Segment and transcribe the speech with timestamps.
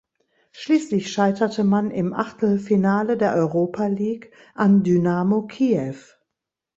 [0.51, 5.93] Schließlich scheiterte man im Achtelfinale der Europa League an Dynamo Kiew.